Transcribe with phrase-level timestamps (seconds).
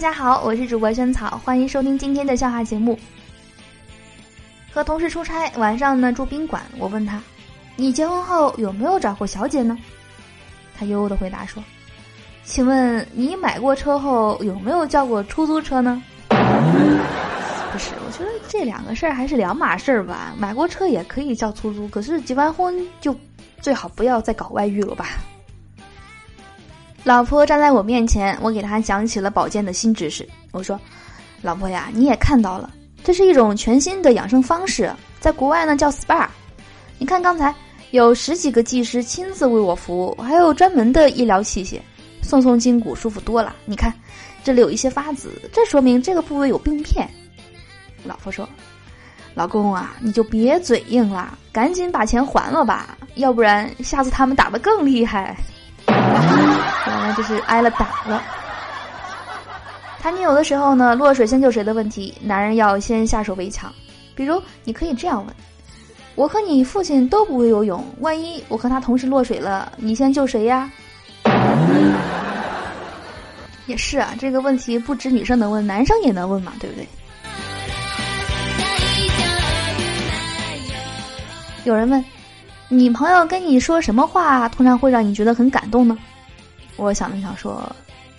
[0.00, 2.98] 大家好，我是主播萱草，欢迎收听今天的笑话节目。
[4.72, 7.20] 和同事出差，晚上呢住宾馆，我问他
[7.76, 9.76] ：“你结婚后有没有找过小姐呢？”
[10.74, 11.62] 他悠悠的回答说
[12.44, 16.02] ：“请问你买过车后有没有叫过出租车呢？”
[17.70, 20.32] 不是，我觉得这两个事儿还是两码事儿吧。
[20.38, 23.14] 买过车也可以叫出租，可是结完婚就
[23.60, 25.08] 最好不要再搞外遇了吧。
[27.10, 30.24] 老婆站在我面前，我给她讲起了保健的新知识。
[30.52, 30.78] 我说
[31.42, 36.28] ：“老婆呀，你也看到了，这是一种全新的养生方式，在国外呢叫 SPA。
[36.98, 37.52] 你看刚才
[37.90, 41.80] 有十几个技师亲自为我服务，还有专门的医疗器械，
[42.22, 43.56] 松松筋骨，舒服多了。
[43.64, 43.92] 你看
[44.44, 47.10] 这里有一些发紫，这说明这个部位有病变。”
[48.06, 48.48] 老婆说
[49.34, 55.36] ：“老公啊，你就别嘴硬了，赶紧把钱还了吧，要不然下次他们打的更厉害。”
[56.86, 58.22] 原来就是挨了打了。
[60.00, 63.72] 谈女友的时候呢，落水先救谁的问题，男人要先下手为强。
[64.14, 65.34] 比如，你可以这样问：
[66.14, 70.70] 我和你父亲都不会游泳，万一我和他同时落水了，你先救谁呀？
[73.66, 76.86] 也是啊，这个问题不止女生能问，男生也能问嘛，对不对？
[81.64, 82.02] 有人问。
[82.72, 85.98] 你朋友跟你说什么话，通常会让你觉得很感动呢？
[86.76, 87.60] 我想了想说，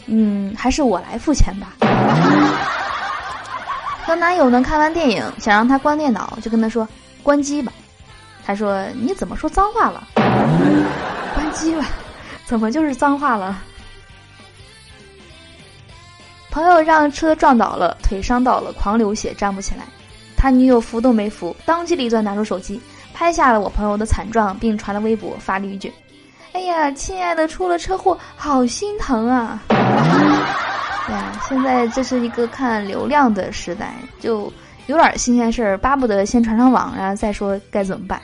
[0.07, 1.73] 嗯，还是我来付钱吧。
[4.05, 6.85] 和男友呢看完电影，想让他关电脑，就跟他说
[7.23, 7.71] 关机吧。
[8.45, 10.05] 他说你怎么说脏话了？
[11.33, 11.85] 关机吧，
[12.45, 13.57] 怎么就是脏话了？
[16.49, 19.85] 朋友让车撞倒了，腿伤到了，狂流血，站不起来。
[20.35, 22.81] 他女友扶都没扶，当机立断拿出手机。
[23.13, 25.91] 拍下了我朋友的惨状，并传了微博，发了一句
[26.53, 34.51] ：“哎呀，亲爱的，出了车祸，好心疼啊！”对呀，现在这是一个看流量的时代，就
[34.87, 38.21] 有点新鲜事儿，巴不得先传上网，然后再说该怎么办。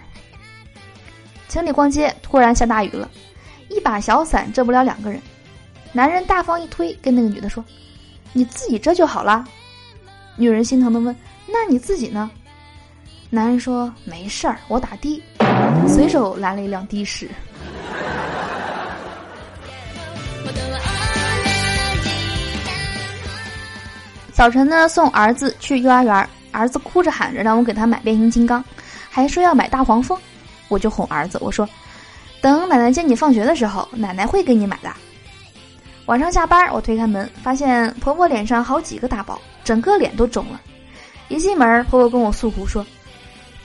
[1.47, 3.09] 情侣逛街，突然下大雨了，
[3.69, 5.21] 一把小伞遮不了两个人，
[5.91, 7.63] 男人大方一推，跟那个女的说
[8.33, 9.45] ：“你自己遮就好了。”
[10.35, 11.15] 女人心疼的问
[11.47, 12.29] ：“那你自己呢？”
[13.29, 15.21] 男人说：“没事儿，我打的。”
[15.85, 17.29] 随手拦了一辆的士。
[24.31, 28.63] 早晨呢，送儿子去幼儿园，儿子哭着喊着让我给他买变形金刚，
[29.09, 30.17] 还说要买大黄蜂。
[30.69, 31.67] 我就哄儿子，我说
[32.39, 34.89] ：“等奶奶接你放学的时候，奶奶会给你买的。”
[36.05, 40.61] 晚上下班，我推开门，发现婆婆脸上好几个大包，整个脸都肿了。
[41.27, 42.85] 一进门，婆婆跟我诉苦说。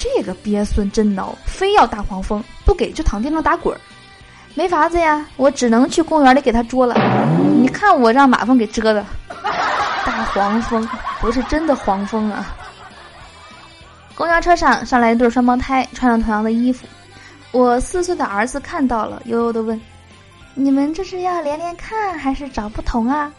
[0.02, 3.78] 这个鳖孙真孬，非要大黄蜂，不给就躺地上打滚儿。
[4.54, 6.96] 没法子呀，我只能去公园里给他捉了。
[7.60, 9.06] 你看我让马蜂给蛰的，
[10.04, 10.88] 大黄蜂
[11.20, 12.52] 不是真的黄蜂啊。
[14.16, 16.84] 公交车上上来一对双胞胎，穿着同样的衣服。
[17.52, 19.80] 我四岁的儿子看到了，悠悠的问
[20.54, 23.32] ：“你们这是要连连看还是找不同啊？”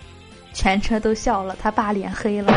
[0.53, 2.53] 全车都笑了，他爸脸黑了。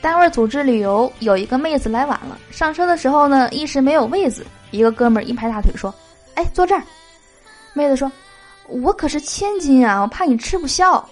[0.00, 2.38] 单位组织旅游，有一个妹子来晚了。
[2.50, 5.94] 上车的时候呢，一时没有位子，一个哥们儿一拍大腿说
[6.34, 6.82] ：“哎，坐这儿。”
[7.74, 8.10] 妹子说
[8.68, 11.04] ：“我可是千金啊，我怕你吃不消。”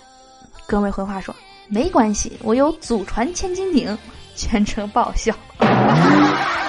[0.66, 1.34] 哥们回话说
[1.68, 3.96] ：“没关系，我有祖传千斤顶。”
[4.36, 5.34] 全车爆笑，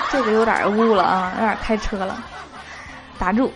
[0.09, 2.23] 这个有点污了啊，有点开车了。
[3.19, 3.51] 打住，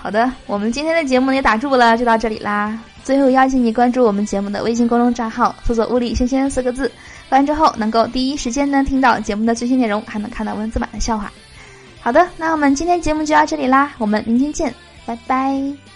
[0.00, 2.78] 好的，我们今天的节目也打住了，就到这里啦。
[3.02, 6.88] 最后邀请你关注我们节目的微信公众账号，搜索“物理轩轩”四个字。
[7.30, 11.30] 完之后能够第一时间呢听到节目的最新内容，还能看到文字版的笑话。
[12.00, 14.72] 好的，那我们今天节目就到这里啦，我们明天见，
[15.04, 15.87] 拜拜。